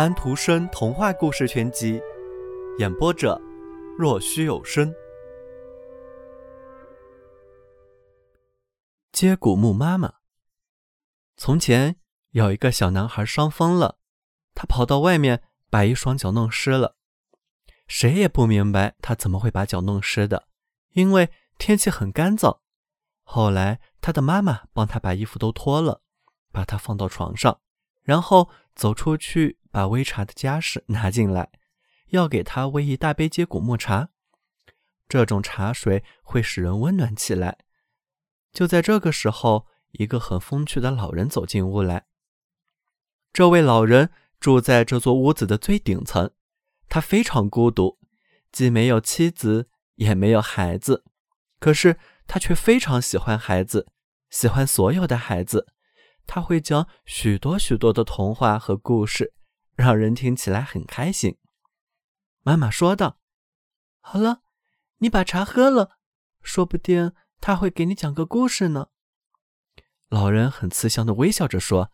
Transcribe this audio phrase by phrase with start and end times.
[0.00, 2.00] 安徒生童话故事全集，
[2.78, 3.38] 演播者：
[3.98, 4.90] 若虚有声。
[9.12, 10.10] 接骨木妈妈。
[11.36, 11.96] 从前
[12.30, 13.98] 有一个小男孩伤风了，
[14.54, 16.96] 他跑到外面把一双脚弄湿了。
[17.86, 20.48] 谁也不明白他怎么会把脚弄湿的，
[20.92, 22.60] 因为天气很干燥。
[23.22, 26.00] 后来他的妈妈帮他把衣服都脱了，
[26.50, 27.60] 把他放到床上，
[28.02, 29.59] 然后走出去。
[29.70, 31.50] 把煨茶的家事拿进来，
[32.08, 34.10] 要给他煨一大杯接骨木茶。
[35.08, 37.58] 这种茶水会使人温暖起来。
[38.52, 42.06] 就在这个时候，一个很风趣的老人走进屋来。
[43.32, 46.30] 这位老人住在这座屋子的最顶层，
[46.88, 47.98] 他非常孤独，
[48.50, 51.04] 既没有妻子，也没有孩子。
[51.60, 51.96] 可是
[52.26, 53.88] 他却非常喜欢孩子，
[54.30, 55.66] 喜欢所有的孩子。
[56.26, 59.34] 他会讲许多许多的童话和故事。
[59.80, 61.38] 让人听起来很开心。
[62.42, 63.18] 妈妈说道
[64.00, 64.42] ：“好了，
[64.98, 65.96] 你把茶喝了，
[66.42, 68.88] 说不定他会给你讲个故事呢。”
[70.10, 71.92] 老人很慈祥的微笑着说：“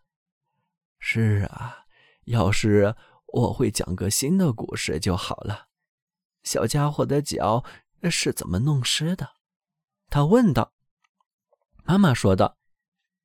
[0.98, 1.86] 是啊，
[2.24, 5.68] 要是我会讲个新的故事就好了。”
[6.42, 7.64] 小家伙的脚
[8.10, 9.36] 是怎么弄湿的？
[10.10, 10.72] 他问道。
[11.84, 12.58] 妈妈说道：“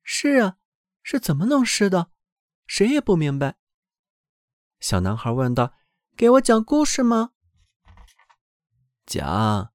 [0.04, 0.58] 是啊，
[1.02, 2.12] 是怎么弄湿的？
[2.68, 3.56] 谁也不明白。”
[4.82, 5.72] 小男孩问道
[6.18, 7.30] ：“给我讲故事吗？”
[9.06, 9.72] 讲，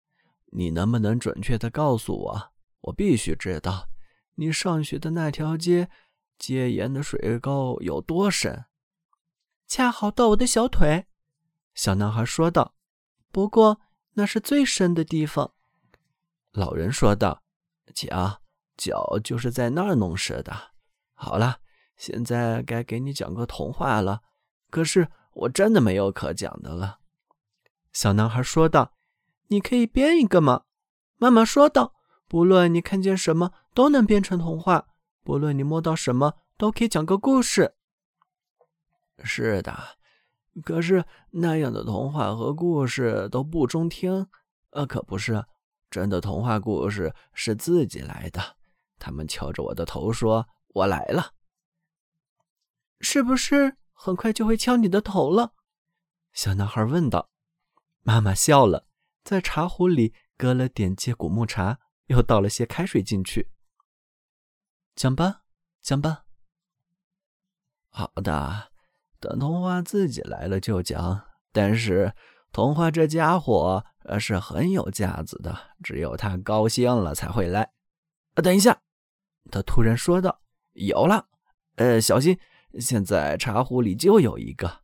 [0.47, 2.51] 你能不能准确的告诉我？
[2.81, 3.87] 我必须知道，
[4.35, 5.89] 你上学的那条街
[6.37, 8.65] 街沿的水沟有多深？
[9.65, 11.07] 恰好到我的小腿。”
[11.73, 12.75] 小男孩说道。
[13.31, 13.79] “不过
[14.15, 15.53] 那是最深的地方。”
[16.51, 17.43] 老人说道。
[17.95, 18.41] “讲，
[18.75, 20.73] 脚就是在那儿弄湿的。
[21.13, 21.61] 好了，
[21.95, 24.23] 现在该给你讲个童话了。”
[24.69, 26.99] 可是我真的没有可讲的了，
[27.93, 28.93] 小男孩说道
[29.47, 30.63] ：“你可以编一个吗？”
[31.17, 31.93] 妈妈说道
[32.27, 34.87] ：“不论你看见什么，都能编成童话；
[35.23, 37.75] 不论你摸到什么，都可以讲个故事。”
[39.23, 39.75] 是的，
[40.63, 44.27] 可是那样的童话和故事都不中听。
[44.71, 45.43] 呃，可不是，
[45.89, 48.57] 真的童话故事是自己来的。
[48.99, 51.31] 他们敲着我的头说：“我来了。”
[53.01, 53.77] 是不是？
[53.99, 55.53] 很快就会敲你的头了，
[56.31, 57.31] 小男孩问道。
[58.03, 58.87] 妈妈笑了，
[59.23, 63.51] 在茶壶里搁了点接骨木茶，又倒了些开水进去。
[64.95, 65.41] 讲吧，
[65.81, 66.25] 讲吧。
[67.89, 68.71] 好的，
[69.19, 71.27] 等童话自己来了就讲。
[71.51, 72.13] 但是
[72.51, 73.83] 童话这家伙
[74.19, 77.73] 是很有架子的，只有他高兴了才会来。
[78.35, 78.79] 啊，等一下，
[79.51, 80.39] 他突然说道
[80.73, 81.27] ：“有了，
[81.77, 82.39] 呃，小心。”
[82.79, 84.81] 现在茶壶里就有一个。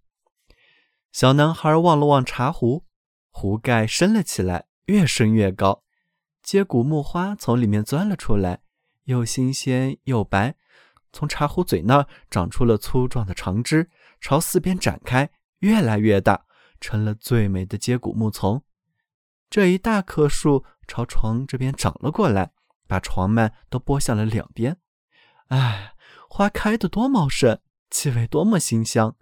[1.12, 2.86] 小男孩望了望茶壶，
[3.30, 5.84] 壶盖升了起来，越升越高。
[6.42, 8.62] 接骨木花从里面钻了出来，
[9.06, 10.56] 又新鲜又白。
[11.12, 15.30] 从茶壶嘴那儿长出了粗壮的长枝，朝四边展开，
[15.60, 16.46] 越来越大，
[16.82, 18.64] 成了最美的接骨木丛。
[19.50, 22.52] 这一大棵树朝床这边长了过来，
[22.88, 24.78] 把床幔都拨向了两边。
[25.50, 25.94] 哎，
[26.28, 27.60] 花开得多茂盛！
[27.94, 29.16] 气味多么馨香！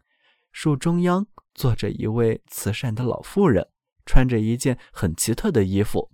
[0.54, 3.68] 树中央坐着一位慈善的老妇人，
[4.06, 6.10] 穿着一件很奇特的衣服，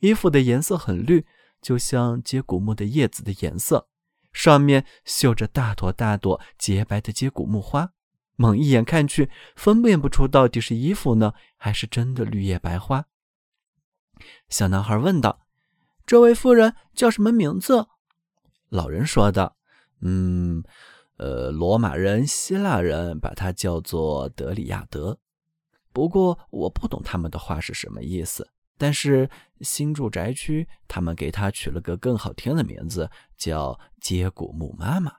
[0.00, 1.24] 衣服的颜色很绿，
[1.62, 3.88] 就像接骨木的叶子的颜色。
[4.32, 7.92] 上面绣着大朵大朵洁白的接骨木花，
[8.34, 13.06] 猛一眼看去，分辨不出到底是衣服呢，还是真的绿叶白花。
[14.48, 15.46] 小男孩问道
[16.04, 17.86] ：“这位妇人叫什么名字？”
[18.68, 19.56] 老人说道
[20.02, 20.64] ：“嗯。”
[21.20, 25.18] 呃，罗马人、希腊人把它叫做德里亚德，
[25.92, 28.48] 不过我不懂他们的话是什么意思。
[28.78, 29.28] 但是
[29.60, 35.12] 新住宅区他们给它取了个更好听的名字，叫接骨木妈妈。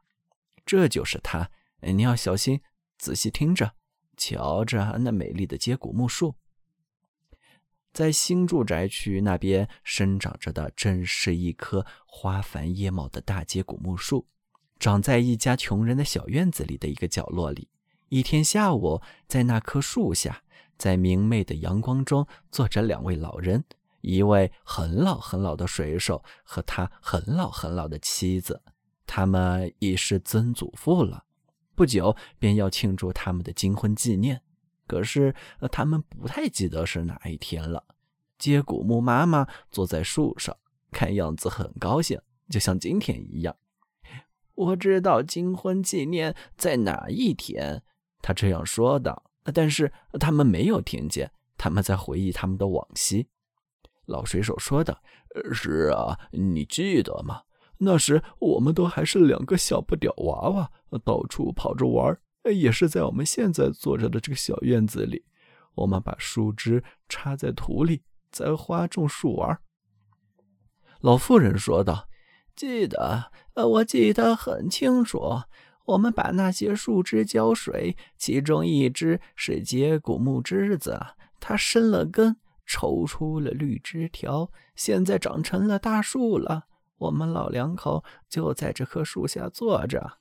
[0.65, 1.51] 这就是他，
[1.81, 2.61] 你要小心，
[2.97, 3.73] 仔细听着，
[4.17, 6.33] 瞧着那美丽的接骨木树。
[7.93, 14.25] 在新住宅区那边生长着的，正是一棵花繁叶茂的大接骨木树。
[14.81, 17.67] 长在一家穷人的小院子里的一个角落里。
[18.09, 20.41] 一天下午，在那棵树下，
[20.75, 23.63] 在明媚的阳光中，坐着两位老人，
[24.01, 28.63] 一位很老很老的水手和他很老很老的妻子。
[29.05, 31.25] 他们已是曾祖父了，
[31.75, 34.41] 不久便要庆祝他们的金婚纪念。
[34.87, 35.35] 可是，
[35.71, 37.83] 他们不太记得是哪一天了。
[38.39, 40.57] 接骨木妈妈坐在树上，
[40.91, 42.19] 看样子很高兴，
[42.49, 43.55] 就像今天一样。
[44.61, 47.81] 我知道金婚纪念在哪一天，
[48.21, 49.23] 他这样说道。
[49.55, 53.27] 但是他们没有听见，他们在回忆他们的往昔。
[54.05, 55.01] 老水手说道
[55.51, 57.41] ：“是啊，你记得吗？
[57.79, 60.71] 那时我们都还是两个小不点娃娃，
[61.03, 65.25] 到处跑着玩，也是在我们现在坐着的这个小院子里。
[65.73, 69.59] 我们把树枝插在土里，栽花种树玩。”
[71.01, 72.07] 老妇人说道
[72.61, 75.41] ：“记得，我记得很清楚。
[75.85, 80.99] 我们把那些树枝浇水，其中一只是接骨木枝子，
[81.39, 82.37] 它生了根，
[82.67, 86.65] 抽出了绿枝条，现在长成了大树了。
[86.99, 90.19] 我们老两口就在这棵树下坐着。”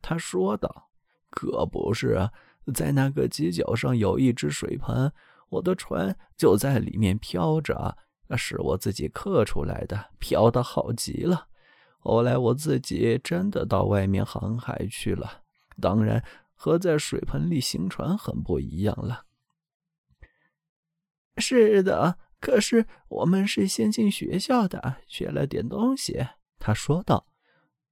[0.00, 0.90] 他说道
[1.30, 2.30] ：“可不是，
[2.72, 5.12] 在那个犄角上有一只水盆，
[5.48, 7.96] 我的船就在里面飘着。”
[8.30, 11.48] 那是我自己刻出来的，漂的好极了。
[11.98, 15.42] 后来我自己真的到外面航海去了，
[15.80, 16.24] 当然
[16.54, 19.26] 和在水盆里行船很不一样了。
[21.38, 26.24] 是的，可是我们是先进学校的，学了点东西。
[26.60, 27.26] 他说道。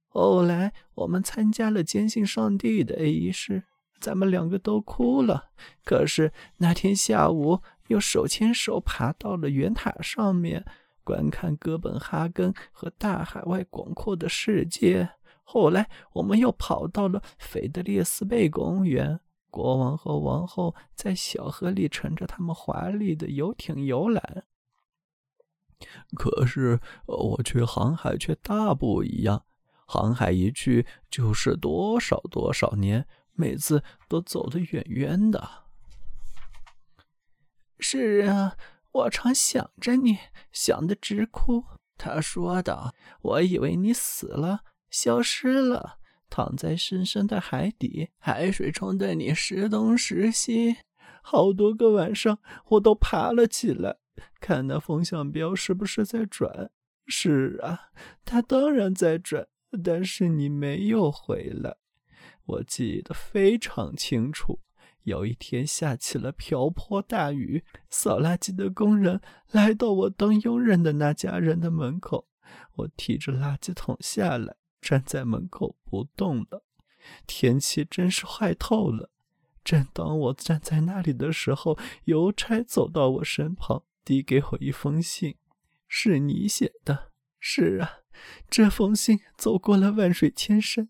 [0.07, 3.65] 后来我们参加了坚信上帝的仪式，
[3.99, 5.49] 咱们两个都哭了。
[5.83, 7.61] 可是那天下午。
[7.89, 10.63] 又手牵手爬到了圆塔上面，
[11.03, 15.09] 观看哥本哈根和大海外广阔的世界。
[15.41, 19.19] 后来，我们又跑到了菲德列斯贝公园，
[19.49, 24.45] 国王和王后在小河里乘着他们华丽的游艇游览。
[26.13, 29.45] 可是，我去航海却大不一样，
[29.87, 33.07] 航海一去就是多少多少年，
[33.39, 35.49] 每次都走得远远的。
[37.79, 38.57] 是啊，
[38.91, 40.17] 我常想着你，
[40.51, 41.63] 想得直哭。
[41.97, 42.93] 他说道
[43.23, 45.99] ：“我以为你死了，消失了，
[46.29, 50.77] 躺在深深的海底，海水冲得你时东时西。
[51.21, 52.39] 好多个晚上，
[52.71, 53.97] 我都爬了起来，
[54.41, 56.69] 看那风向标是不是在转。
[57.07, 57.91] 是啊，
[58.25, 59.47] 它当然在转，
[59.83, 61.77] 但是你没有回来，
[62.49, 64.59] 我记得非常清楚。”
[65.03, 72.27] 有一天下起了瓢泼大雨，扫垃圾的工人来到我当佣人的那家人的门口，
[72.75, 76.63] 我提着垃圾桶下来，站在门口不动了。
[77.25, 79.09] 天气真是坏透了。
[79.63, 85.37] 正当我站在那里的时候，邮差走到我身旁，递给我一封信，
[85.87, 87.11] 是你写的。
[87.39, 87.99] 是啊，
[88.49, 90.89] 这封信走过了万水千山，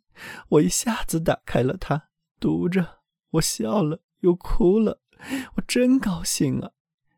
[0.49, 2.99] 我一下子打开了它，读着。
[3.31, 5.01] 我笑了，又哭了，
[5.55, 6.71] 我真高兴啊！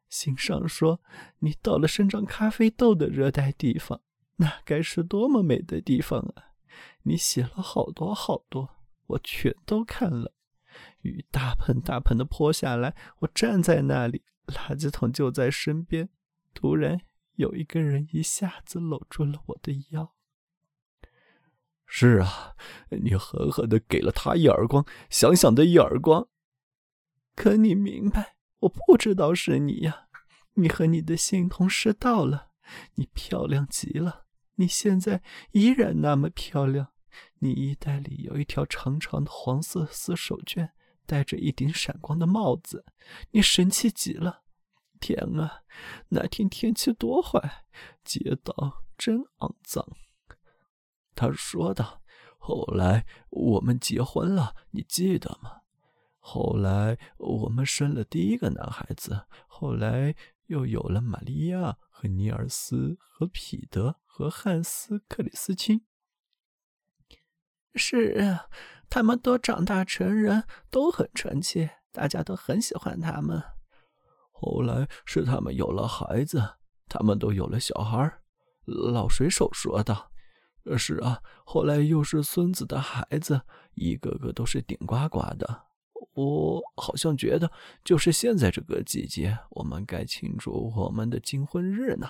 [0.09, 0.99] 信上说
[1.39, 4.01] 你到了生长咖啡豆的热带地方，
[4.35, 6.51] 那该是多么美的地方啊！
[7.03, 8.69] 你写了好多好多，
[9.07, 10.33] 我全都看了。
[11.01, 16.09] 雨大盆大盆的泼下来，我站在那里，垃圾桶就在身边。
[16.53, 16.99] 突然，
[17.35, 20.13] 有一个人一下子搂住了我的腰。
[21.85, 22.55] 是啊，
[22.89, 26.29] 你狠狠的给了他一耳光，想想的一耳光。
[27.35, 30.07] 可你明白，我不知道是你呀。
[30.55, 32.49] 你和你的新同事到了，
[32.95, 34.25] 你漂亮极了，
[34.55, 36.93] 你现在依然那么漂亮。
[37.39, 40.69] 你衣袋里有一条长长的黄色丝手绢，
[41.05, 42.85] 戴着一顶闪光的帽子，
[43.31, 44.40] 你神气极了。
[45.01, 45.63] 天啊，
[46.09, 47.65] 那天天气多坏，
[48.05, 49.85] 街道真肮脏。
[51.13, 52.01] 他说道
[52.39, 55.61] ：“后来我们结婚了，你记得吗？
[56.19, 60.15] 后来我们生了第一个男孩子，后来
[60.45, 65.81] 又有了玛利亚和尼尔斯和彼得和汉斯克里斯钦。
[67.73, 68.47] 是啊，
[68.89, 73.41] 他们都长大成人，都很纯洁，大家都很喜欢他们。
[74.41, 76.43] 后来是他们有了孩子，
[76.89, 78.11] 他们都有了小孩。”
[78.65, 80.09] 老水手说道。
[80.77, 83.41] 是啊，后来又是孙子的孩子，
[83.73, 85.63] 一个个都是顶呱呱的。
[86.13, 87.51] 我好像觉得，
[87.83, 92.07] 就是现在这个季节，我们该庆祝我们的金婚日呢。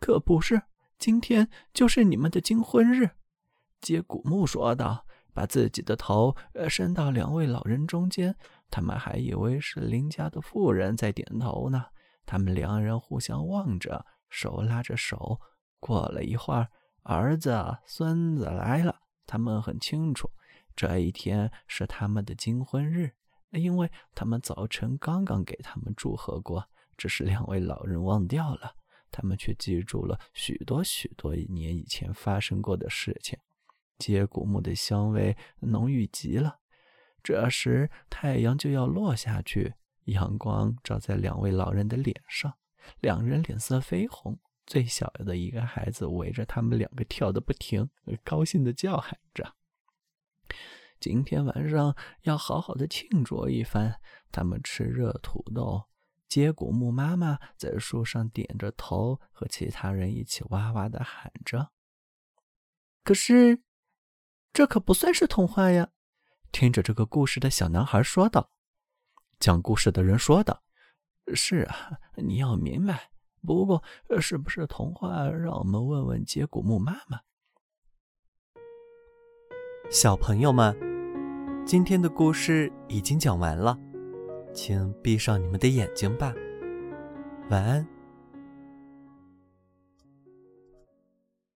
[0.00, 0.62] 可不是，
[0.98, 3.10] 今天就是你们的金婚日。
[3.80, 6.34] 接古木说道，把自己的头
[6.68, 8.36] 伸到两位老人中间，
[8.70, 11.86] 他们还以为是邻家的妇人在点头呢。
[12.26, 15.40] 他们两人互相望着，手拉着手。
[15.78, 16.68] 过了一会儿。
[17.06, 20.30] 儿子、孙子来了，他们很清楚，
[20.74, 23.12] 这一天是他们的金婚日，
[23.50, 26.66] 因为他们早晨刚刚给他们祝贺过。
[26.96, 28.74] 只是两位老人忘掉了，
[29.10, 33.38] 他们却记住了许多许多年以前发生过的事情。
[33.98, 36.60] 接骨木的香味浓郁极了，
[37.24, 42.54] 这时太阳就要落下去，阳光照在两位老人的脸上，
[43.00, 44.38] 两人脸色绯红。
[44.66, 47.90] 最小的一个孩子围着他们两个跳得不停，
[48.22, 49.54] 高兴地叫喊着
[51.00, 54.00] ：“今天晚上要好好的庆祝一番。”
[54.30, 55.84] 他们吃热土豆，
[56.28, 61.70] 接古木妈妈在树上点着头，和其他人一起哇哇地喊着。
[63.02, 63.62] 可是，
[64.52, 65.90] 这可不算是童话呀！
[66.54, 68.48] 听着这个故事的小男孩说道。
[69.40, 70.62] 讲故事的人说道
[71.34, 73.10] ：“是啊，你要明白。”
[73.44, 73.82] 不过，
[74.20, 75.28] 是不是童话？
[75.28, 77.20] 让我们问问杰古木妈妈。
[79.90, 80.74] 小朋友们，
[81.66, 83.76] 今天的故事已经讲完了，
[84.54, 86.32] 请闭上你们的眼睛吧，
[87.50, 87.93] 晚安。